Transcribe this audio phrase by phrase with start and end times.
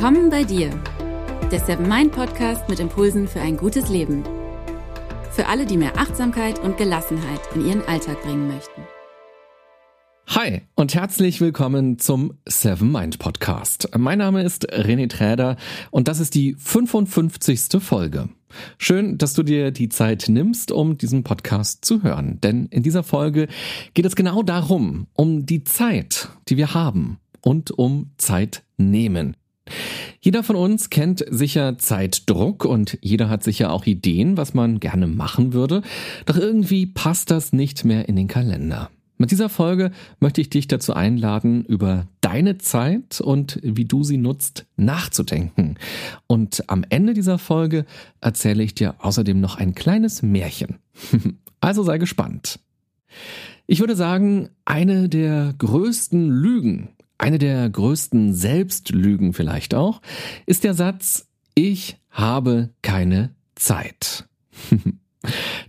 [0.00, 0.70] Willkommen bei dir,
[1.50, 4.22] der Seven Mind Podcast mit Impulsen für ein gutes Leben.
[5.32, 8.82] Für alle, die mehr Achtsamkeit und Gelassenheit in ihren Alltag bringen möchten.
[10.28, 13.88] Hi und herzlich willkommen zum Seven Mind Podcast.
[13.98, 15.56] Mein Name ist René Träder
[15.90, 17.82] und das ist die 55.
[17.82, 18.28] Folge.
[18.78, 22.40] Schön, dass du dir die Zeit nimmst, um diesen Podcast zu hören.
[22.40, 23.48] Denn in dieser Folge
[23.94, 29.34] geht es genau darum, um die Zeit, die wir haben und um Zeit nehmen.
[30.20, 35.06] Jeder von uns kennt sicher Zeitdruck und jeder hat sicher auch Ideen, was man gerne
[35.06, 35.82] machen würde,
[36.26, 38.90] doch irgendwie passt das nicht mehr in den Kalender.
[39.20, 44.16] Mit dieser Folge möchte ich dich dazu einladen, über deine Zeit und wie du sie
[44.16, 45.76] nutzt, nachzudenken.
[46.28, 47.84] Und am Ende dieser Folge
[48.20, 50.78] erzähle ich dir außerdem noch ein kleines Märchen.
[51.60, 52.60] also sei gespannt.
[53.66, 60.00] Ich würde sagen, eine der größten Lügen, eine der größten Selbstlügen vielleicht auch,
[60.46, 64.28] ist der Satz, ich habe keine Zeit.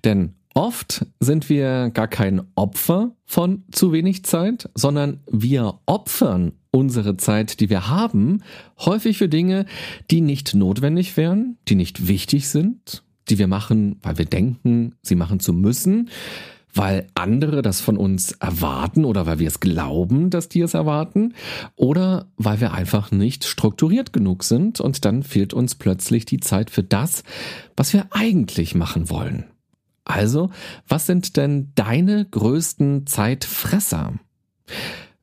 [0.03, 7.17] Denn oft sind wir gar kein Opfer von zu wenig Zeit, sondern wir opfern unsere
[7.17, 8.43] Zeit, die wir haben,
[8.79, 9.65] häufig für Dinge,
[10.11, 15.15] die nicht notwendig wären, die nicht wichtig sind, die wir machen, weil wir denken, sie
[15.15, 16.09] machen zu müssen,
[16.73, 21.33] weil andere das von uns erwarten oder weil wir es glauben, dass die es erwarten
[21.75, 26.69] oder weil wir einfach nicht strukturiert genug sind und dann fehlt uns plötzlich die Zeit
[26.69, 27.23] für das,
[27.75, 29.45] was wir eigentlich machen wollen.
[30.05, 30.49] Also,
[30.87, 34.13] was sind denn deine größten Zeitfresser?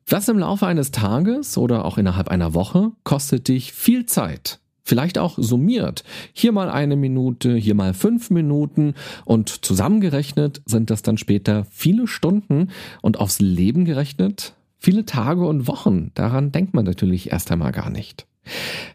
[0.07, 4.59] Was im Laufe eines Tages oder auch innerhalb einer Woche kostet dich viel Zeit?
[4.87, 6.05] Vielleicht auch summiert.
[6.31, 8.93] Hier mal eine Minute, hier mal fünf Minuten
[9.25, 12.69] und zusammengerechnet sind das dann später viele Stunden
[13.01, 16.11] und aufs Leben gerechnet viele Tage und Wochen.
[16.13, 18.27] Daran denkt man natürlich erst einmal gar nicht.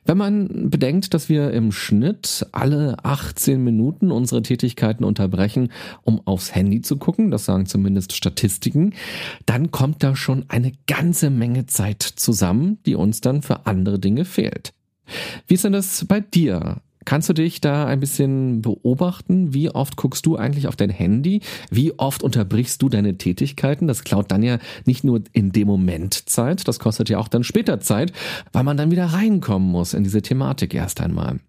[0.07, 5.71] Wenn man bedenkt, dass wir im Schnitt alle 18 Minuten unsere Tätigkeiten unterbrechen,
[6.05, 8.95] um aufs Handy zu gucken, das sagen zumindest Statistiken,
[9.45, 14.25] dann kommt da schon eine ganze Menge Zeit zusammen, die uns dann für andere Dinge
[14.25, 14.73] fehlt.
[15.47, 16.81] Wie ist denn das bei dir?
[17.05, 19.53] Kannst du dich da ein bisschen beobachten?
[19.53, 21.41] Wie oft guckst du eigentlich auf dein Handy?
[21.71, 23.89] Wie oft unterbrichst du deine Tätigkeiten?
[23.89, 27.45] Das klaut dann ja nicht nur in dem Moment Zeit, das kostet ja auch dann
[27.45, 28.13] später Zeit,
[28.53, 31.41] weil man dann wieder reinkommen muss in diese Thematik erst einmal.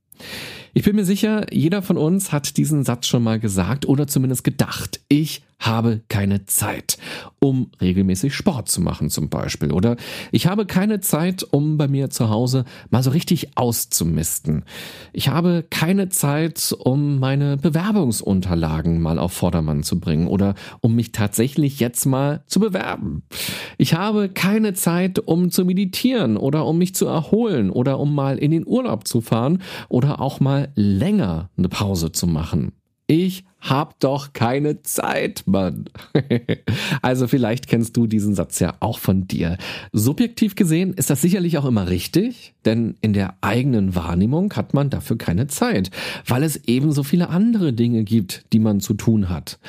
[0.73, 4.43] Ich bin mir sicher, jeder von uns hat diesen Satz schon mal gesagt oder zumindest
[4.43, 5.01] gedacht.
[5.07, 6.97] Ich habe keine Zeit,
[7.39, 9.71] um regelmäßig Sport zu machen zum Beispiel.
[9.71, 9.97] Oder
[10.31, 14.65] ich habe keine Zeit, um bei mir zu Hause mal so richtig auszumisten.
[15.13, 21.11] Ich habe keine Zeit, um meine Bewerbungsunterlagen mal auf Vordermann zu bringen oder um mich
[21.11, 23.23] tatsächlich jetzt mal zu bewerben.
[23.77, 28.37] Ich habe keine Zeit, um zu meditieren oder um mich zu erholen oder um mal
[28.37, 32.73] in den Urlaub zu fahren oder auch mal länger eine Pause zu machen.
[33.15, 35.85] Ich hab doch keine Zeit, Mann.
[37.03, 39.59] also vielleicht kennst du diesen Satz ja auch von dir.
[39.91, 44.89] Subjektiv gesehen ist das sicherlich auch immer richtig, denn in der eigenen Wahrnehmung hat man
[44.89, 45.91] dafür keine Zeit,
[46.25, 49.59] weil es ebenso viele andere Dinge gibt, die man zu tun hat.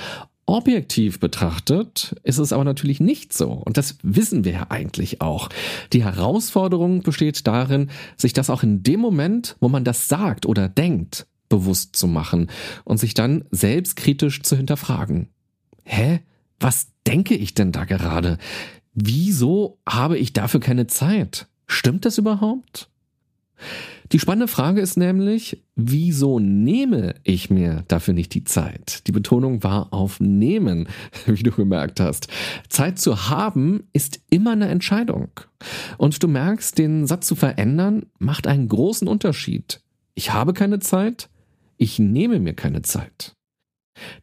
[0.47, 3.51] Objektiv betrachtet ist es aber natürlich nicht so.
[3.51, 5.51] Und das wissen wir ja eigentlich auch.
[5.93, 10.71] Die Herausforderung besteht darin, sich das auch in dem Moment, wo man das sagt oder
[10.71, 12.51] denkt, bewusst zu machen
[12.85, 15.29] und sich dann selbstkritisch zu hinterfragen.
[15.85, 16.21] Hä?
[16.61, 18.39] Was denke ich denn da gerade?
[18.95, 21.49] Wieso habe ich dafür keine Zeit?
[21.67, 22.89] Stimmt das überhaupt?
[24.13, 29.07] Die spannende Frage ist nämlich, wieso nehme ich mir dafür nicht die Zeit?
[29.07, 30.89] Die Betonung war auf nehmen,
[31.27, 32.29] wie du gemerkt hast.
[32.69, 35.29] Zeit zu haben ist immer eine Entscheidung.
[35.97, 39.81] Und du merkst, den Satz zu verändern macht einen großen Unterschied.
[40.15, 41.29] Ich habe keine Zeit,
[41.85, 43.37] ich nehme mir keine Zeit.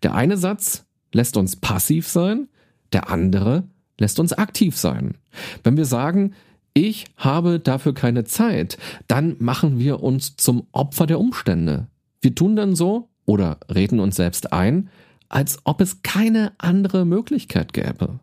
[0.01, 2.47] Der eine Satz lässt uns passiv sein,
[2.91, 3.65] der andere
[3.99, 5.15] lässt uns aktiv sein.
[5.63, 6.33] Wenn wir sagen,
[6.73, 11.85] ich habe dafür keine Zeit, dann machen wir uns zum Opfer der Umstände.
[12.19, 14.89] Wir tun dann so oder reden uns selbst ein,
[15.29, 18.21] als ob es keine andere Möglichkeit gäbe.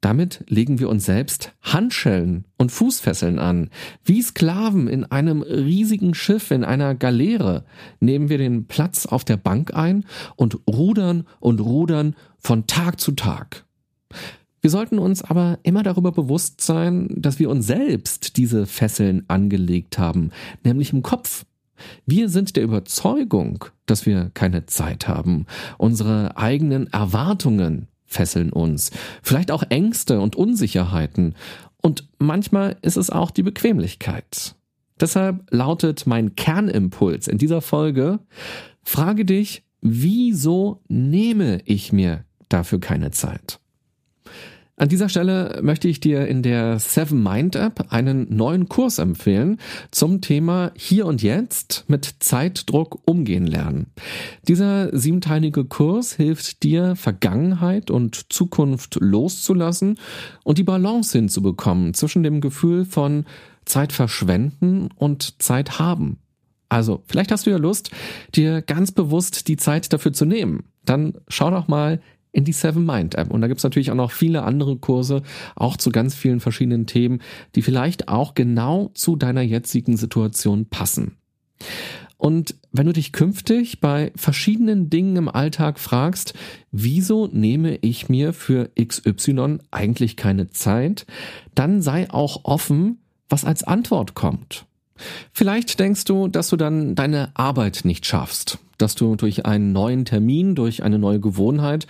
[0.00, 3.70] Damit legen wir uns selbst Handschellen und Fußfesseln an.
[4.04, 7.64] Wie Sklaven in einem riesigen Schiff, in einer Galeere,
[7.98, 10.04] nehmen wir den Platz auf der Bank ein
[10.36, 13.64] und rudern und rudern von Tag zu Tag.
[14.60, 19.98] Wir sollten uns aber immer darüber bewusst sein, dass wir uns selbst diese Fesseln angelegt
[19.98, 20.30] haben,
[20.64, 21.44] nämlich im Kopf.
[22.06, 25.46] Wir sind der Überzeugung, dass wir keine Zeit haben.
[25.76, 28.90] Unsere eigenen Erwartungen fesseln uns.
[29.22, 31.34] Vielleicht auch Ängste und Unsicherheiten.
[31.80, 34.56] Und manchmal ist es auch die Bequemlichkeit.
[35.00, 38.18] Deshalb lautet mein Kernimpuls in dieser Folge,
[38.82, 43.60] frage dich, wieso nehme ich mir dafür keine Zeit?
[44.78, 49.58] An dieser Stelle möchte ich dir in der Seven Mind App einen neuen Kurs empfehlen
[49.90, 53.88] zum Thema Hier und Jetzt mit Zeitdruck umgehen lernen.
[54.46, 59.98] Dieser siebenteilige Kurs hilft dir, Vergangenheit und Zukunft loszulassen
[60.44, 63.24] und die Balance hinzubekommen zwischen dem Gefühl von
[63.64, 66.18] Zeit verschwenden und Zeit haben.
[66.68, 67.90] Also, vielleicht hast du ja Lust,
[68.36, 70.64] dir ganz bewusst die Zeit dafür zu nehmen.
[70.84, 72.00] Dann schau doch mal
[72.32, 73.30] in die Seven Mind App.
[73.30, 75.22] Und da gibt's natürlich auch noch viele andere Kurse,
[75.56, 77.20] auch zu ganz vielen verschiedenen Themen,
[77.54, 81.16] die vielleicht auch genau zu deiner jetzigen Situation passen.
[82.18, 86.34] Und wenn du dich künftig bei verschiedenen Dingen im Alltag fragst,
[86.72, 91.06] wieso nehme ich mir für XY eigentlich keine Zeit,
[91.54, 92.98] dann sei auch offen,
[93.28, 94.66] was als Antwort kommt.
[95.32, 100.04] Vielleicht denkst du, dass du dann deine Arbeit nicht schaffst, dass du durch einen neuen
[100.04, 101.86] Termin, durch eine neue Gewohnheit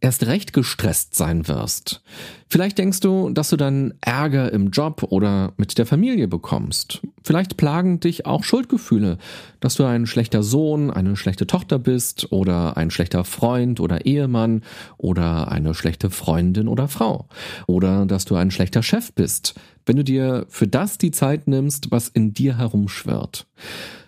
[0.00, 2.02] erst recht gestresst sein wirst.
[2.50, 7.02] Vielleicht denkst du, dass du dann Ärger im Job oder mit der Familie bekommst.
[7.22, 9.18] Vielleicht plagen dich auch Schuldgefühle,
[9.60, 14.62] dass du ein schlechter Sohn, eine schlechte Tochter bist oder ein schlechter Freund oder Ehemann
[14.96, 17.28] oder eine schlechte Freundin oder Frau.
[17.66, 19.54] Oder dass du ein schlechter Chef bist,
[19.84, 23.46] wenn du dir für das die Zeit nimmst, was in dir herumschwirrt.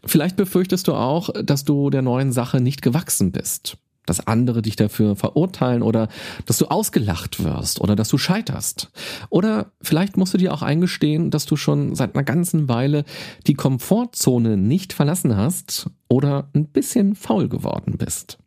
[0.07, 4.77] Vielleicht befürchtest du auch, dass du der neuen Sache nicht gewachsen bist dass andere dich
[4.77, 6.09] dafür verurteilen oder
[6.47, 8.91] dass du ausgelacht wirst oder dass du scheiterst.
[9.29, 13.05] Oder vielleicht musst du dir auch eingestehen, dass du schon seit einer ganzen Weile
[13.47, 18.39] die Komfortzone nicht verlassen hast oder ein bisschen faul geworden bist.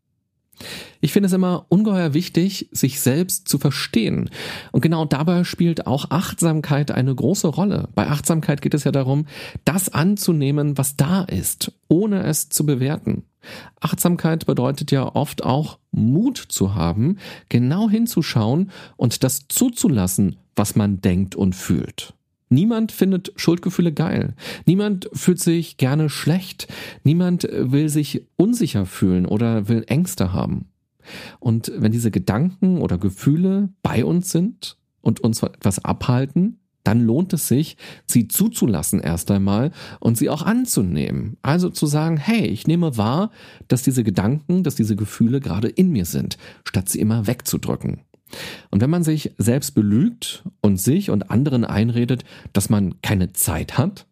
[1.02, 4.30] Ich finde es immer ungeheuer wichtig, sich selbst zu verstehen.
[4.72, 7.90] Und genau dabei spielt auch Achtsamkeit eine große Rolle.
[7.96, 9.26] Bei Achtsamkeit geht es ja darum,
[9.66, 13.24] das anzunehmen, was da ist, ohne es zu bewerten.
[13.80, 17.18] Achtsamkeit bedeutet ja oft auch Mut zu haben,
[17.50, 22.14] genau hinzuschauen und das zuzulassen, was man denkt und fühlt.
[22.50, 24.36] Niemand findet Schuldgefühle geil.
[24.66, 26.68] Niemand fühlt sich gerne schlecht.
[27.04, 30.68] Niemand will sich unsicher fühlen oder will Ängste haben.
[31.40, 37.34] Und wenn diese Gedanken oder Gefühle bei uns sind und uns etwas abhalten, dann lohnt
[37.34, 41.38] es sich, sie zuzulassen erst einmal und sie auch anzunehmen.
[41.42, 43.32] Also zu sagen, hey, ich nehme wahr,
[43.68, 48.02] dass diese Gedanken, dass diese Gefühle gerade in mir sind, statt sie immer wegzudrücken.
[48.72, 53.78] Und wenn man sich selbst belügt und sich und anderen einredet, dass man keine Zeit
[53.78, 54.08] hat,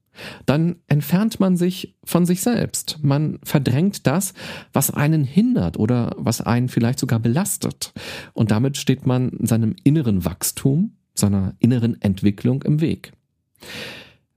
[0.46, 3.00] dann entfernt man sich von sich selbst.
[3.02, 4.34] Man verdrängt das,
[4.74, 7.94] was einen hindert oder was einen vielleicht sogar belastet.
[8.34, 13.14] Und damit steht man seinem inneren Wachstum seiner inneren Entwicklung im Weg.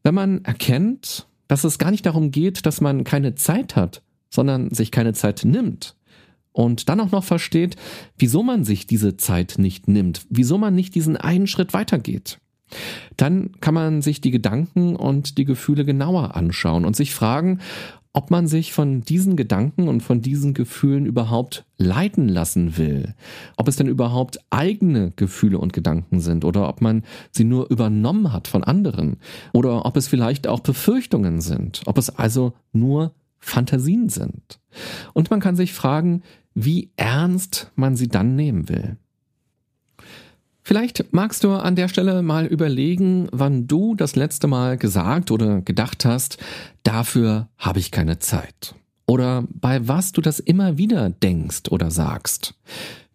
[0.04, 4.70] Wenn man erkennt, dass es gar nicht darum geht, dass man keine Zeit hat, sondern
[4.70, 5.96] sich keine Zeit nimmt,
[6.54, 7.76] und dann auch noch versteht,
[8.16, 12.38] wieso man sich diese Zeit nicht nimmt, wieso man nicht diesen einen Schritt weitergeht.
[13.16, 17.58] Dann kann man sich die Gedanken und die Gefühle genauer anschauen und sich fragen,
[18.14, 23.14] ob man sich von diesen Gedanken und von diesen Gefühlen überhaupt leiten lassen will.
[23.56, 28.32] Ob es denn überhaupt eigene Gefühle und Gedanken sind oder ob man sie nur übernommen
[28.32, 29.16] hat von anderen
[29.52, 34.60] oder ob es vielleicht auch Befürchtungen sind, ob es also nur Fantasien sind.
[35.12, 36.22] Und man kann sich fragen,
[36.54, 38.96] wie ernst man sie dann nehmen will.
[40.66, 45.60] Vielleicht magst du an der Stelle mal überlegen, wann du das letzte Mal gesagt oder
[45.60, 46.38] gedacht hast,
[46.82, 48.74] dafür habe ich keine Zeit.
[49.06, 52.54] Oder bei was du das immer wieder denkst oder sagst.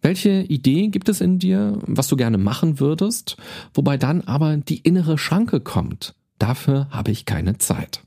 [0.00, 3.36] Welche Idee gibt es in dir, was du gerne machen würdest,
[3.74, 6.14] wobei dann aber die innere Schranke kommt.
[6.38, 8.00] Dafür habe ich keine Zeit.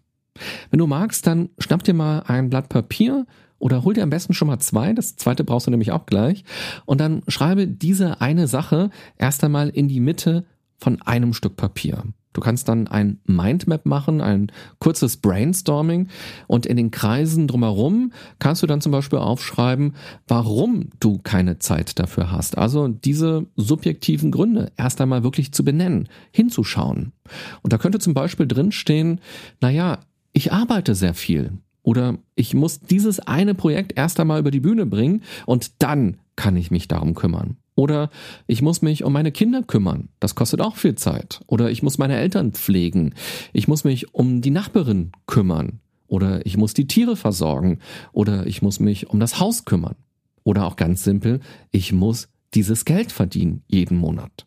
[0.69, 3.27] Wenn du magst, dann schnapp dir mal ein Blatt Papier
[3.63, 6.43] oder hol dir am besten schon mal zwei, das zweite brauchst du nämlich auch gleich.
[6.83, 10.43] Und dann schreibe diese eine Sache erst einmal in die Mitte
[10.77, 12.03] von einem Stück Papier.
[12.33, 16.09] Du kannst dann ein Mindmap machen, ein kurzes Brainstorming
[16.47, 19.95] und in den Kreisen drumherum kannst du dann zum Beispiel aufschreiben,
[20.27, 22.57] warum du keine Zeit dafür hast.
[22.57, 27.13] Also diese subjektiven Gründe erst einmal wirklich zu benennen, hinzuschauen.
[27.61, 29.21] Und da könnte zum Beispiel drinstehen,
[29.61, 29.99] naja,
[30.33, 31.53] ich arbeite sehr viel.
[31.83, 36.55] Oder ich muss dieses eine Projekt erst einmal über die Bühne bringen und dann kann
[36.55, 37.57] ich mich darum kümmern.
[37.75, 38.09] Oder
[38.47, 40.09] ich muss mich um meine Kinder kümmern.
[40.19, 41.41] Das kostet auch viel Zeit.
[41.47, 43.15] Oder ich muss meine Eltern pflegen.
[43.51, 45.79] Ich muss mich um die Nachbarin kümmern.
[46.07, 47.79] Oder ich muss die Tiere versorgen.
[48.11, 49.95] Oder ich muss mich um das Haus kümmern.
[50.43, 51.39] Oder auch ganz simpel,
[51.71, 54.45] ich muss dieses Geld verdienen jeden Monat.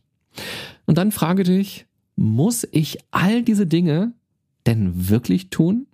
[0.85, 4.13] Und dann frage dich, muss ich all diese Dinge
[4.67, 5.87] denn wirklich tun?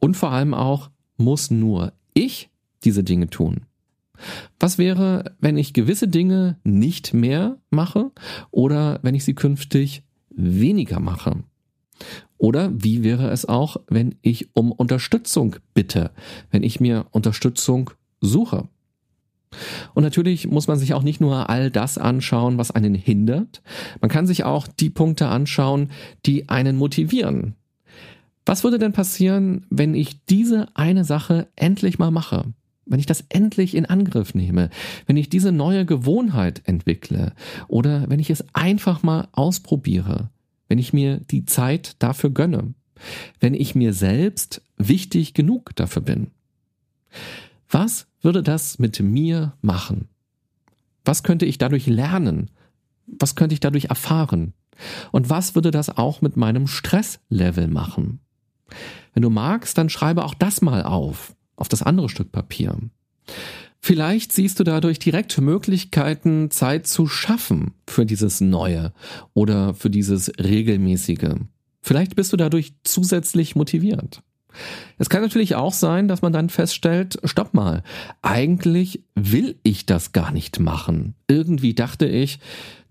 [0.00, 2.50] Und vor allem auch, muss nur ich
[2.84, 3.66] diese Dinge tun?
[4.58, 8.10] Was wäre, wenn ich gewisse Dinge nicht mehr mache
[8.50, 11.44] oder wenn ich sie künftig weniger mache?
[12.38, 16.10] Oder wie wäre es auch, wenn ich um Unterstützung bitte,
[16.50, 17.90] wenn ich mir Unterstützung
[18.20, 18.68] suche?
[19.94, 23.62] Und natürlich muss man sich auch nicht nur all das anschauen, was einen hindert,
[24.00, 25.90] man kann sich auch die Punkte anschauen,
[26.24, 27.56] die einen motivieren.
[28.46, 32.52] Was würde denn passieren, wenn ich diese eine Sache endlich mal mache?
[32.90, 34.68] wenn ich das endlich in Angriff nehme,
[35.06, 37.34] wenn ich diese neue Gewohnheit entwickle
[37.68, 40.28] oder wenn ich es einfach mal ausprobiere,
[40.68, 42.74] wenn ich mir die Zeit dafür gönne,
[43.38, 46.32] wenn ich mir selbst wichtig genug dafür bin.
[47.68, 50.08] Was würde das mit mir machen?
[51.04, 52.50] Was könnte ich dadurch lernen?
[53.06, 54.52] Was könnte ich dadurch erfahren?
[55.12, 58.20] Und was würde das auch mit meinem Stresslevel machen?
[59.14, 62.76] Wenn du magst, dann schreibe auch das mal auf auf das andere Stück Papier.
[63.80, 68.92] Vielleicht siehst du dadurch direkt Möglichkeiten, Zeit zu schaffen für dieses Neue
[69.32, 71.36] oder für dieses Regelmäßige.
[71.82, 74.22] Vielleicht bist du dadurch zusätzlich motiviert.
[74.98, 77.84] Es kann natürlich auch sein, dass man dann feststellt, stopp mal,
[78.20, 81.14] eigentlich will ich das gar nicht machen.
[81.28, 82.40] Irgendwie dachte ich,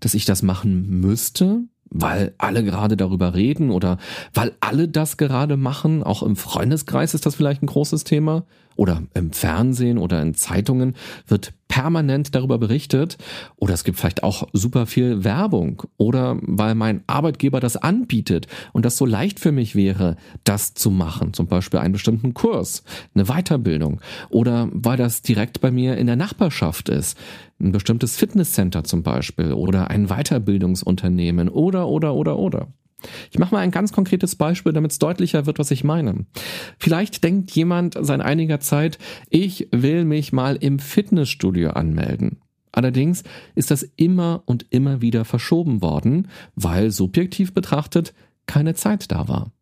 [0.00, 3.98] dass ich das machen müsste, weil alle gerade darüber reden oder
[4.32, 6.02] weil alle das gerade machen.
[6.02, 8.44] Auch im Freundeskreis ist das vielleicht ein großes Thema
[8.80, 10.96] oder im Fernsehen oder in Zeitungen
[11.26, 13.18] wird permanent darüber berichtet.
[13.56, 15.82] Oder es gibt vielleicht auch super viel Werbung.
[15.98, 20.90] Oder weil mein Arbeitgeber das anbietet und das so leicht für mich wäre, das zu
[20.90, 22.82] machen, zum Beispiel einen bestimmten Kurs,
[23.14, 24.00] eine Weiterbildung.
[24.30, 27.18] Oder weil das direkt bei mir in der Nachbarschaft ist,
[27.60, 31.50] ein bestimmtes Fitnesscenter zum Beispiel oder ein Weiterbildungsunternehmen.
[31.50, 32.68] Oder oder oder oder.
[33.30, 36.26] Ich mache mal ein ganz konkretes Beispiel, damit es deutlicher wird, was ich meine.
[36.78, 42.38] Vielleicht denkt jemand seit einiger Zeit, ich will mich mal im Fitnessstudio anmelden.
[42.72, 48.14] Allerdings ist das immer und immer wieder verschoben worden, weil subjektiv betrachtet
[48.46, 49.52] keine Zeit da war.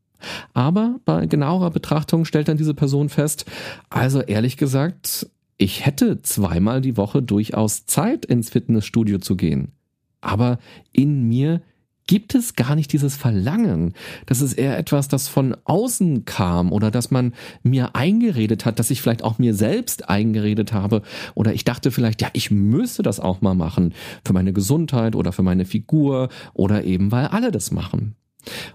[0.52, 3.46] Aber bei genauerer Betrachtung stellt dann diese Person fest,
[3.88, 9.72] also ehrlich gesagt, ich hätte zweimal die Woche durchaus Zeit ins Fitnessstudio zu gehen.
[10.20, 10.58] Aber
[10.92, 11.62] in mir
[12.08, 13.94] gibt es gar nicht dieses Verlangen.
[14.26, 18.90] Das ist eher etwas, das von außen kam oder dass man mir eingeredet hat, dass
[18.90, 21.02] ich vielleicht auch mir selbst eingeredet habe
[21.36, 25.30] oder ich dachte vielleicht, ja, ich müsste das auch mal machen für meine Gesundheit oder
[25.30, 28.16] für meine Figur oder eben weil alle das machen.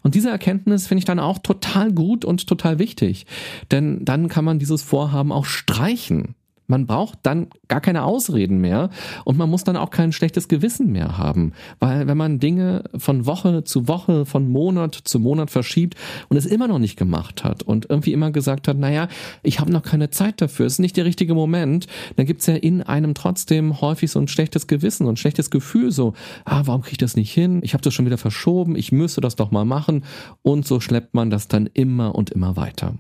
[0.04, 3.26] Und diese Erkenntnis finde ich dann auch total gut und total wichtig,
[3.72, 6.36] denn dann kann man dieses Vorhaben auch streichen.
[6.68, 8.90] Man braucht dann gar keine Ausreden mehr
[9.26, 13.26] und man muss dann auch kein schlechtes Gewissen mehr haben, weil wenn man Dinge von
[13.26, 15.96] Woche zu Woche, von Monat zu Monat verschiebt
[16.30, 19.08] und es immer noch nicht gemacht hat und irgendwie immer gesagt hat, naja,
[19.44, 22.56] ich habe noch keine Zeit dafür, es ist nicht der richtige Moment, dann gibt's ja
[22.56, 26.14] in einem trotzdem häufig so ein schlechtes Gewissen und schlechtes Gefühl, so,
[26.46, 27.60] ah, warum kriege ich das nicht hin?
[27.64, 30.04] Ich habe das schon wieder verschoben, ich müsste das doch mal machen
[30.42, 32.96] und so schleppt man das dann immer und immer weiter.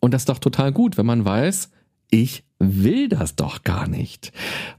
[0.00, 1.70] Und das ist doch total gut, wenn man weiß,
[2.10, 4.32] ich will das doch gar nicht.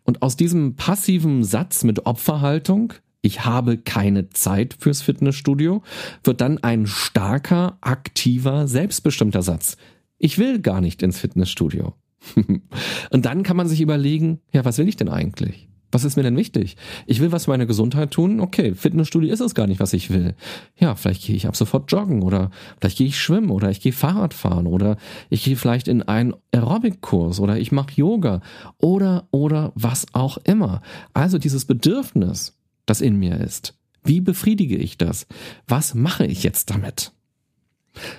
[0.03, 5.83] Und aus diesem passiven Satz mit Opferhaltung, ich habe keine Zeit fürs Fitnessstudio,
[6.23, 9.77] wird dann ein starker, aktiver, selbstbestimmter Satz.
[10.17, 11.93] Ich will gar nicht ins Fitnessstudio.
[13.09, 15.69] Und dann kann man sich überlegen, ja, was will ich denn eigentlich?
[15.91, 16.77] Was ist mir denn wichtig?
[17.07, 18.39] Ich will was für meine Gesundheit tun.
[18.39, 20.35] Okay, Fitnessstudio ist es gar nicht, was ich will.
[20.77, 23.93] Ja, vielleicht gehe ich ab sofort joggen oder vielleicht gehe ich schwimmen oder ich gehe
[23.93, 24.97] Fahrrad fahren oder
[25.29, 28.41] ich gehe vielleicht in einen Aerobic-Kurs oder ich mache Yoga
[28.77, 30.81] oder oder was auch immer.
[31.13, 33.75] Also dieses Bedürfnis, das in mir ist.
[34.03, 35.27] Wie befriedige ich das?
[35.67, 37.11] Was mache ich jetzt damit?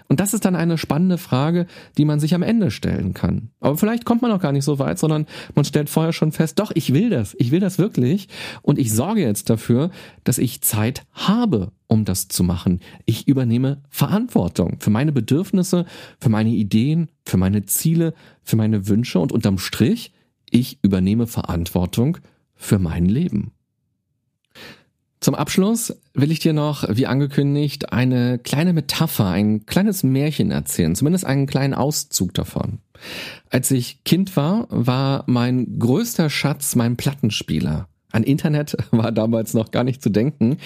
[0.09, 3.51] Und das ist dann eine spannende Frage, die man sich am Ende stellen kann.
[3.61, 6.59] Aber vielleicht kommt man auch gar nicht so weit, sondern man stellt vorher schon fest,
[6.59, 8.29] doch, ich will das, ich will das wirklich
[8.63, 9.91] und ich sorge jetzt dafür,
[10.25, 12.81] dass ich Zeit habe, um das zu machen.
[13.05, 15.87] Ich übernehme Verantwortung für meine Bedürfnisse,
[16.19, 20.13] für meine Ideen, für meine Ziele, für meine Wünsche und unterm Strich,
[20.51, 22.19] ich übernehme Verantwortung
[22.55, 23.53] für mein Leben.
[25.21, 30.95] Zum Abschluss will ich dir noch, wie angekündigt, eine kleine Metapher, ein kleines Märchen erzählen,
[30.95, 32.79] zumindest einen kleinen Auszug davon.
[33.51, 37.90] Als ich Kind war, war mein größter Schatz mein Plattenspieler.
[38.13, 40.57] An Internet war damals noch gar nicht zu denken.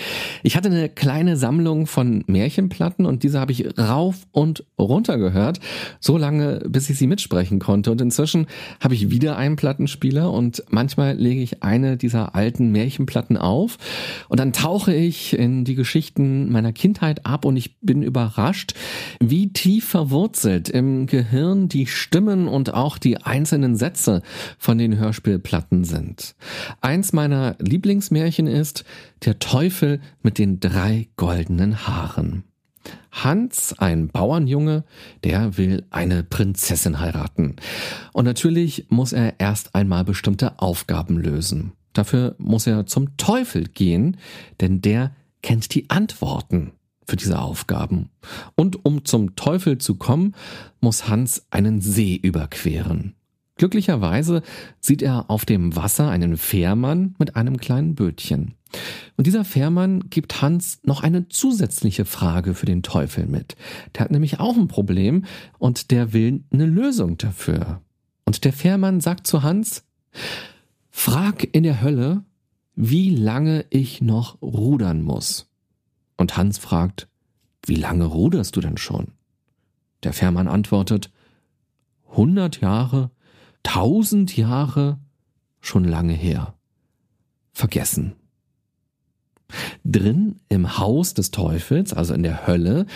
[0.43, 5.61] Ich hatte eine kleine Sammlung von Märchenplatten und diese habe ich rauf und runter gehört,
[6.01, 7.91] so lange, bis ich sie mitsprechen konnte.
[7.91, 8.47] Und inzwischen
[8.81, 13.77] habe ich wieder einen Plattenspieler und manchmal lege ich eine dieser alten Märchenplatten auf
[14.29, 18.75] und dann tauche ich in die Geschichten meiner Kindheit ab und ich bin überrascht,
[19.21, 24.23] wie tief verwurzelt im Gehirn die Stimmen und auch die einzelnen Sätze
[24.59, 26.35] von den Hörspielplatten sind.
[26.81, 28.85] Eins meiner meiner Lieblingsmärchen ist
[29.25, 32.45] Der Teufel mit den drei goldenen Haaren.
[33.11, 34.85] Hans, ein Bauernjunge,
[35.25, 37.57] der will eine Prinzessin heiraten.
[38.12, 41.73] Und natürlich muss er erst einmal bestimmte Aufgaben lösen.
[41.93, 44.17] Dafür muss er zum Teufel gehen,
[44.61, 45.11] denn der
[45.43, 46.73] kennt die Antworten
[47.05, 48.11] für diese Aufgaben.
[48.55, 50.37] Und um zum Teufel zu kommen,
[50.81, 53.17] muss Hans einen See überqueren.
[53.56, 54.42] Glücklicherweise
[54.80, 58.54] sieht er auf dem Wasser einen Fährmann mit einem kleinen Bötchen.
[59.16, 63.56] Und dieser Fährmann gibt Hans noch eine zusätzliche Frage für den Teufel mit.
[63.94, 65.25] Der hat nämlich auch ein Problem
[65.58, 67.80] und der will eine Lösung dafür.
[68.25, 69.84] Und der Fährmann sagt zu Hans,
[70.90, 72.25] frag in der Hölle,
[72.75, 75.49] wie lange ich noch rudern muss.
[76.16, 77.08] Und Hans fragt,
[77.66, 79.08] wie lange ruderst du denn schon?
[80.02, 81.11] Der Fährmann antwortet,
[82.08, 83.11] hundert Jahre
[83.64, 85.00] tausend Jahre
[85.61, 86.54] schon lange her.
[87.52, 88.14] Vergessen.
[89.85, 92.87] Drin im Haus des Teufels, also in der Hölle,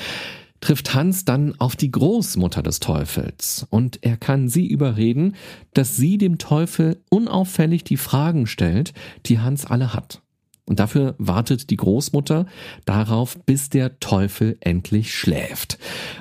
[0.60, 5.36] trifft Hans dann auf die Großmutter des Teufels und er kann sie überreden,
[5.72, 8.92] dass sie dem Teufel unauffällig die Fragen stellt,
[9.26, 10.22] die Hans alle hat.
[10.64, 12.46] Und dafür wartet die Großmutter
[12.84, 15.78] darauf, bis der Teufel endlich schläft.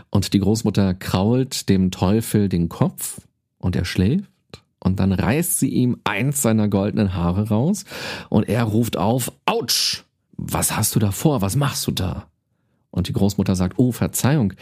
[0.10, 3.22] Und die Großmutter krault dem Teufel den Kopf
[3.58, 4.32] und er schläft
[4.80, 7.86] und dann reißt sie ihm eins seiner goldenen Haare raus
[8.30, 10.04] und er ruft auf, Autsch!
[10.38, 11.42] Was hast du da vor?
[11.42, 12.28] Was machst du da?
[12.92, 14.54] Und die Großmutter sagt, oh, Verzeihung,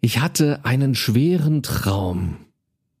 [0.00, 2.36] ich hatte einen schweren Traum.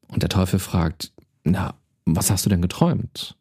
[0.08, 1.12] Und der Teufel fragt,
[1.44, 3.36] na, was hast du denn geträumt?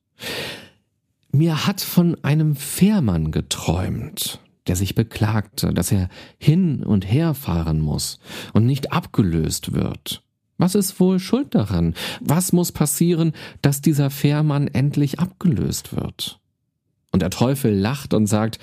[1.32, 7.80] Mir hat von einem Fährmann geträumt, der sich beklagte, dass er hin und her fahren
[7.80, 8.20] muss
[8.54, 10.24] und nicht abgelöst wird.
[10.60, 11.96] Was ist wohl schuld daran?
[12.20, 16.40] Was muss passieren, dass dieser Fährmann endlich abgelöst wird?
[17.12, 18.60] Und der Teufel lacht und sagt,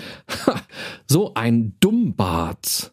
[1.09, 2.93] so ein Dummbart.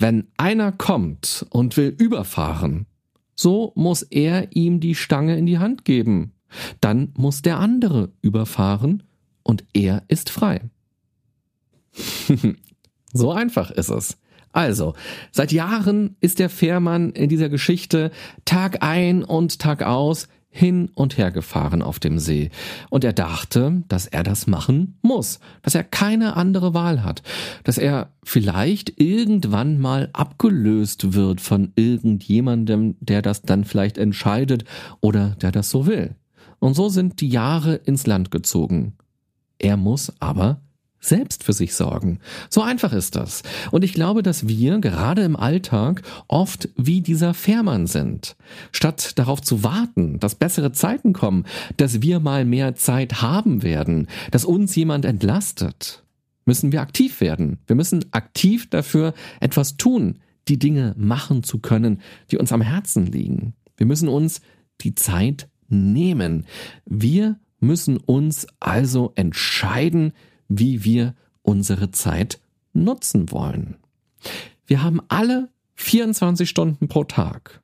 [0.00, 2.86] Wenn einer kommt und will überfahren,
[3.34, 6.32] so muss er ihm die Stange in die Hand geben.
[6.80, 9.02] Dann muss der andere überfahren
[9.42, 10.62] und er ist frei.
[13.12, 14.16] so einfach ist es.
[14.52, 14.94] Also,
[15.30, 18.10] seit Jahren ist der Fährmann in dieser Geschichte
[18.44, 22.50] Tag ein und Tag aus hin und her gefahren auf dem See.
[22.90, 27.22] Und er dachte, dass er das machen muss, dass er keine andere Wahl hat,
[27.64, 34.64] dass er vielleicht irgendwann mal abgelöst wird von irgendjemandem, der das dann vielleicht entscheidet
[35.00, 36.16] oder der das so will.
[36.58, 38.94] Und so sind die Jahre ins Land gezogen.
[39.58, 40.60] Er muss aber
[41.00, 42.18] selbst für sich sorgen.
[42.50, 43.42] So einfach ist das.
[43.70, 48.36] Und ich glaube, dass wir gerade im Alltag oft wie dieser Fährmann sind.
[48.72, 51.44] Statt darauf zu warten, dass bessere Zeiten kommen,
[51.76, 56.02] dass wir mal mehr Zeit haben werden, dass uns jemand entlastet,
[56.44, 57.58] müssen wir aktiv werden.
[57.66, 63.06] Wir müssen aktiv dafür etwas tun, die Dinge machen zu können, die uns am Herzen
[63.06, 63.54] liegen.
[63.76, 64.40] Wir müssen uns
[64.80, 66.46] die Zeit nehmen.
[66.86, 70.12] Wir müssen uns also entscheiden,
[70.48, 72.40] wie wir unsere Zeit
[72.72, 73.76] nutzen wollen.
[74.66, 77.62] Wir haben alle 24 Stunden pro Tag.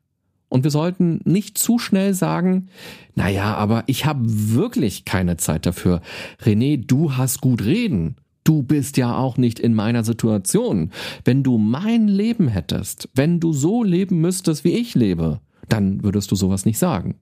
[0.48, 2.68] Und wir sollten nicht zu schnell sagen,
[3.16, 6.00] naja, aber ich habe wirklich keine Zeit dafür.
[6.42, 8.16] René, du hast gut reden.
[8.44, 10.92] Du bist ja auch nicht in meiner Situation.
[11.24, 16.30] Wenn du mein Leben hättest, wenn du so leben müsstest, wie ich lebe, dann würdest
[16.30, 17.16] du sowas nicht sagen.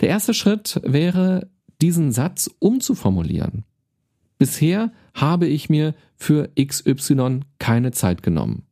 [0.00, 1.48] Der erste Schritt wäre,
[1.80, 3.64] diesen Satz umzuformulieren.
[4.40, 8.62] Bisher habe ich mir für XY keine Zeit genommen.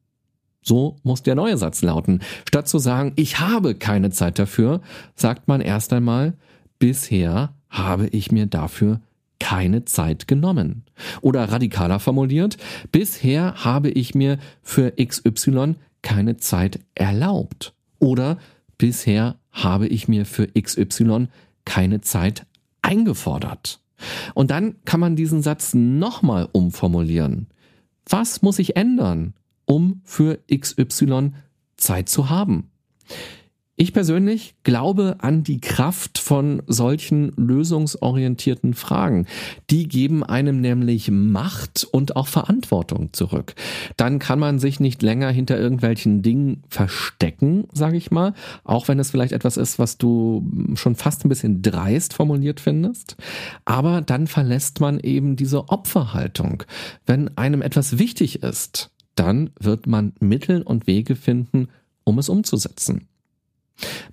[0.62, 2.20] So muss der neue Satz lauten.
[2.48, 4.81] Statt zu sagen, ich habe keine Zeit dafür,
[5.14, 6.38] sagt man erst einmal,
[6.78, 9.02] bisher habe ich mir dafür
[9.40, 10.85] keine Zeit genommen.
[11.20, 12.57] Oder radikaler formuliert,
[12.90, 17.74] bisher habe ich mir für XY keine Zeit erlaubt.
[17.98, 18.38] Oder
[18.78, 21.28] bisher habe ich mir für XY
[21.66, 22.46] keine Zeit
[22.81, 23.81] eingefordert.
[24.34, 27.48] Und dann kann man diesen Satz nochmal umformulieren.
[28.08, 29.34] Was muss ich ändern,
[29.64, 31.32] um für XY
[31.76, 32.70] Zeit zu haben?
[33.80, 39.28] Ich persönlich glaube an die Kraft von solchen lösungsorientierten Fragen.
[39.70, 43.54] Die geben einem nämlich Macht und auch Verantwortung zurück.
[43.96, 48.98] Dann kann man sich nicht länger hinter irgendwelchen Dingen verstecken, sage ich mal, auch wenn
[48.98, 53.16] es vielleicht etwas ist, was du schon fast ein bisschen dreist formuliert findest.
[53.64, 56.64] Aber dann verlässt man eben diese Opferhaltung.
[57.06, 61.68] Wenn einem etwas wichtig ist, dann wird man Mittel und Wege finden,
[62.02, 63.06] um es umzusetzen.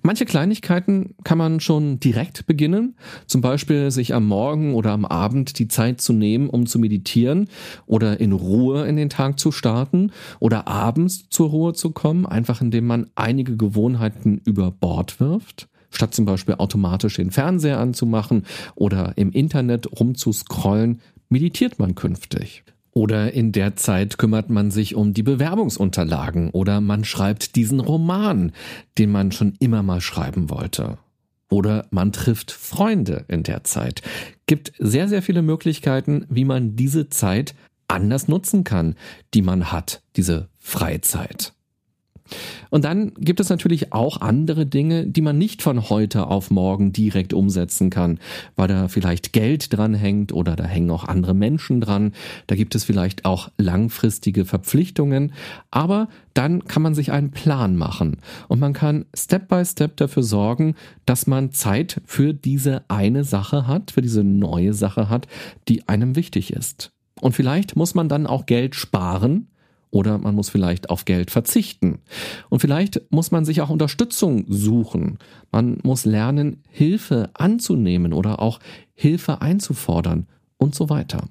[0.02, 5.58] Manche Kleinigkeiten kann man schon direkt beginnen, zum Beispiel sich am Morgen oder am Abend
[5.58, 7.48] die Zeit zu nehmen, um zu meditieren
[7.86, 12.60] oder in Ruhe in den Tag zu starten oder abends zur Ruhe zu kommen, einfach
[12.60, 15.68] indem man einige Gewohnheiten über Bord wirft.
[15.90, 22.64] Statt zum Beispiel automatisch den Fernseher anzumachen oder im Internet rumzuscrollen, meditiert man künftig.
[22.96, 28.52] Oder in der Zeit kümmert man sich um die Bewerbungsunterlagen oder man schreibt diesen Roman,
[28.96, 30.96] den man schon immer mal schreiben wollte.
[31.50, 34.00] Oder man trifft Freunde in der Zeit.
[34.46, 37.54] Gibt sehr, sehr viele Möglichkeiten, wie man diese Zeit
[37.86, 38.94] anders nutzen kann,
[39.34, 41.52] die man hat, diese Freizeit.
[42.70, 46.92] Und dann gibt es natürlich auch andere Dinge, die man nicht von heute auf morgen
[46.92, 48.18] direkt umsetzen kann,
[48.56, 52.12] weil da vielleicht Geld dran hängt oder da hängen auch andere Menschen dran.
[52.46, 55.32] Da gibt es vielleicht auch langfristige Verpflichtungen.
[55.70, 60.22] Aber dann kann man sich einen Plan machen und man kann Step by Step dafür
[60.22, 60.74] sorgen,
[61.06, 65.26] dass man Zeit für diese eine Sache hat, für diese neue Sache hat,
[65.68, 66.90] die einem wichtig ist.
[67.20, 69.48] Und vielleicht muss man dann auch Geld sparen,
[69.96, 72.00] oder man muss vielleicht auf Geld verzichten.
[72.50, 75.18] Und vielleicht muss man sich auch Unterstützung suchen.
[75.50, 78.60] Man muss lernen, Hilfe anzunehmen oder auch
[78.92, 80.26] Hilfe einzufordern
[80.58, 81.28] und so weiter.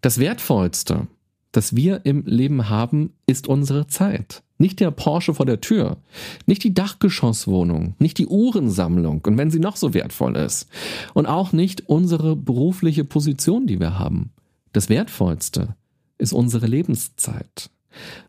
[0.00, 1.06] Das Wertvollste,
[1.52, 4.42] das wir im Leben haben, ist unsere Zeit.
[4.58, 5.98] Nicht der Porsche vor der Tür,
[6.46, 10.68] nicht die Dachgeschosswohnung, nicht die Uhrensammlung und wenn sie noch so wertvoll ist
[11.14, 14.30] und auch nicht unsere berufliche Position, die wir haben.
[14.72, 15.76] Das Wertvollste
[16.18, 17.70] ist unsere Lebenszeit.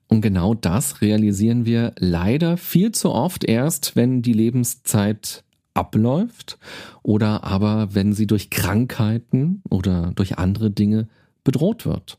[0.08, 6.58] Und genau das realisieren wir leider viel zu oft erst, wenn die Lebenszeit abläuft
[7.04, 11.08] oder aber wenn sie durch Krankheiten oder durch andere Dinge
[11.44, 12.18] bedroht wird.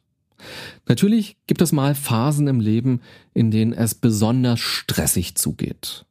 [0.86, 3.00] Natürlich gibt es mal Phasen im Leben,
[3.34, 6.04] in denen es besonders stressig zugeht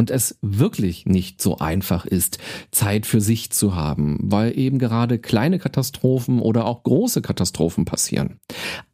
[0.00, 2.38] und es wirklich nicht so einfach ist,
[2.70, 8.38] Zeit für sich zu haben, weil eben gerade kleine Katastrophen oder auch große Katastrophen passieren.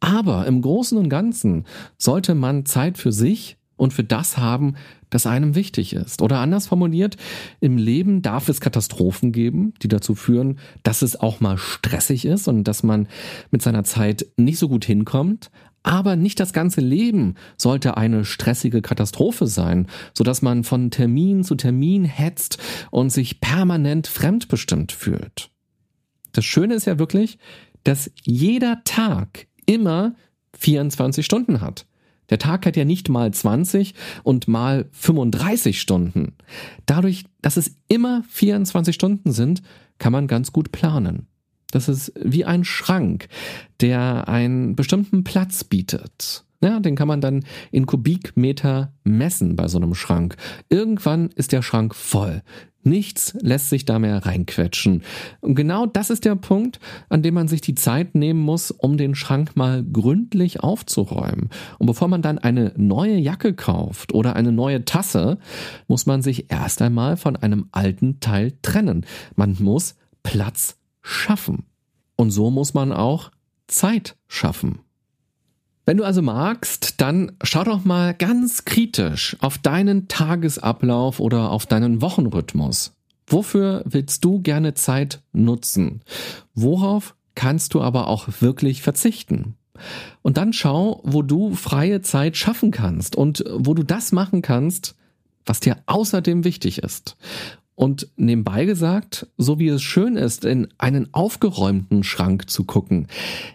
[0.01, 1.63] Aber im Großen und Ganzen
[1.97, 4.75] sollte man Zeit für sich und für das haben,
[5.09, 6.21] das einem wichtig ist.
[6.21, 7.15] Oder anders formuliert,
[7.61, 12.49] im Leben darf es Katastrophen geben, die dazu führen, dass es auch mal stressig ist
[12.49, 13.07] und dass man
[13.49, 15.51] mit seiner Zeit nicht so gut hinkommt.
[15.87, 21.45] Aber nicht das ganze Leben sollte eine stressige Katastrophe sein, so dass man von Termin
[21.45, 22.57] zu Termin hetzt
[22.91, 25.49] und sich permanent fremdbestimmt fühlt.
[26.33, 27.37] Das Schöne ist ja wirklich,
[27.85, 30.13] dass jeder Tag immer
[30.59, 31.85] 24 Stunden hat.
[32.29, 36.35] Der Tag hat ja nicht mal 20 und mal 35 Stunden.
[36.85, 39.61] Dadurch, dass es immer 24 Stunden sind,
[39.99, 41.27] kann man ganz gut planen.
[41.71, 43.27] Das ist wie ein Schrank,
[43.81, 46.45] der einen bestimmten Platz bietet.
[46.61, 50.37] Ja, den kann man dann in Kubikmeter messen bei so einem Schrank.
[50.69, 52.41] Irgendwann ist der Schrank voll.
[52.83, 55.03] Nichts lässt sich da mehr reinquetschen.
[55.41, 58.97] Und genau das ist der Punkt, an dem man sich die Zeit nehmen muss, um
[58.97, 61.49] den Schrank mal gründlich aufzuräumen.
[61.79, 65.37] Und bevor man dann eine neue Jacke kauft oder eine neue Tasse,
[65.87, 69.05] muss man sich erst einmal von einem alten Teil trennen.
[69.35, 70.77] Man muss Platz
[71.07, 71.65] schaffen.
[72.15, 73.31] Und so muss man auch
[73.67, 74.79] Zeit schaffen.
[75.85, 81.65] Wenn du also magst, dann schau doch mal ganz kritisch auf deinen Tagesablauf oder auf
[81.65, 82.93] deinen Wochenrhythmus.
[83.25, 86.01] Wofür willst du gerne Zeit nutzen?
[86.53, 89.55] Worauf kannst du aber auch wirklich verzichten?
[90.23, 94.95] Und dann schau, wo du freie Zeit schaffen kannst und wo du das machen kannst,
[95.45, 97.15] was dir außerdem wichtig ist.
[97.77, 103.07] Und nebenbei gesagt, so wie es schön ist, in einen aufgeräumten Schrank zu gucken,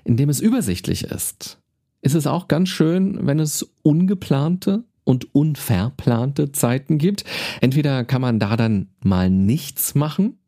[0.05, 1.59] in dem es übersichtlich ist,
[2.03, 7.25] ist es auch ganz schön, wenn es ungeplante und unverplante Zeiten gibt.
[7.61, 10.39] Entweder kann man da dann mal nichts machen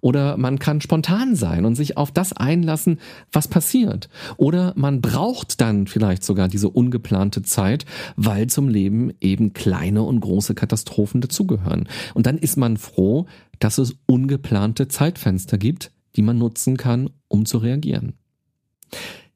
[0.00, 2.98] oder man kann spontan sein und sich auf das einlassen,
[3.32, 4.08] was passiert.
[4.36, 7.84] Oder man braucht dann vielleicht sogar diese ungeplante Zeit,
[8.16, 11.88] weil zum Leben eben kleine und große Katastrophen dazugehören.
[12.14, 13.26] Und dann ist man froh,
[13.58, 18.14] dass es ungeplante Zeitfenster gibt, die man nutzen kann, um zu reagieren.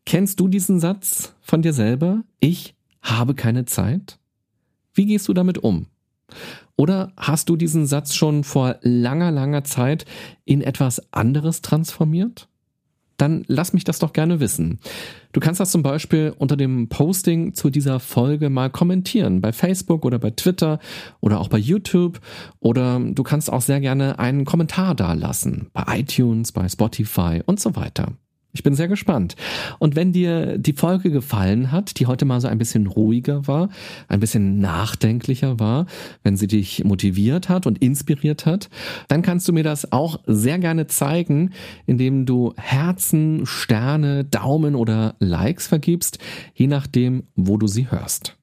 [0.04, 2.22] Kennst du diesen Satz von dir selber?
[2.38, 4.18] Ich habe keine Zeit?
[4.94, 5.86] Wie gehst du damit um?
[6.76, 10.04] Oder hast du diesen Satz schon vor langer, langer Zeit
[10.44, 12.48] in etwas anderes transformiert?
[13.16, 14.78] Dann lass mich das doch gerne wissen.
[15.32, 20.04] Du kannst das zum Beispiel unter dem Posting zu dieser Folge mal kommentieren, bei Facebook
[20.04, 20.80] oder bei Twitter
[21.20, 22.20] oder auch bei YouTube.
[22.60, 27.58] Oder du kannst auch sehr gerne einen Kommentar da lassen, bei iTunes, bei Spotify und
[27.58, 28.12] so weiter.
[28.56, 29.36] Ich bin sehr gespannt.
[29.78, 33.68] Und wenn dir die Folge gefallen hat, die heute mal so ein bisschen ruhiger war,
[34.08, 35.84] ein bisschen nachdenklicher war,
[36.22, 38.70] wenn sie dich motiviert hat und inspiriert hat,
[39.08, 41.50] dann kannst du mir das auch sehr gerne zeigen,
[41.84, 46.18] indem du Herzen, Sterne, Daumen oder Likes vergibst,
[46.54, 48.38] je nachdem, wo du sie hörst.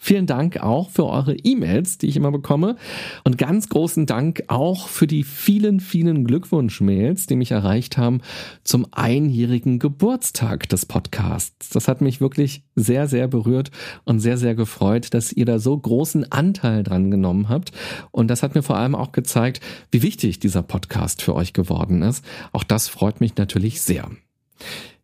[0.00, 2.76] Vielen Dank auch für eure E-Mails, die ich immer bekomme.
[3.24, 8.20] Und ganz großen Dank auch für die vielen, vielen Glückwunsch-Mails, die mich erreicht haben
[8.62, 11.70] zum einjährigen Geburtstag des Podcasts.
[11.70, 13.72] Das hat mich wirklich sehr, sehr berührt
[14.04, 17.72] und sehr, sehr gefreut, dass ihr da so großen Anteil dran genommen habt.
[18.12, 22.02] Und das hat mir vor allem auch gezeigt, wie wichtig dieser Podcast für euch geworden
[22.02, 22.24] ist.
[22.52, 24.08] Auch das freut mich natürlich sehr.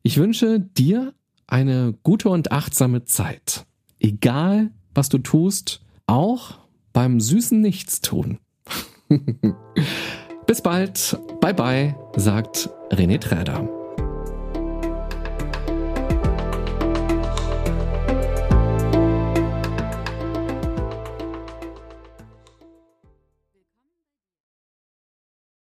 [0.02, 1.14] Ich wünsche dir
[1.46, 3.66] eine gute und achtsame Zeit.
[3.98, 6.58] Egal, was du tust, auch
[6.92, 8.38] beim süßen Nichtstun.
[10.46, 13.83] Bis bald, bye bye, sagt René Träder.